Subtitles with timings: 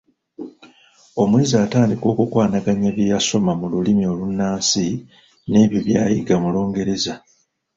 [1.21, 4.85] Omuyizi atandika okukwanaganya bye yasoma mu lulimi olunnansi
[5.49, 7.13] n’ebyo byayiga mu lungereza.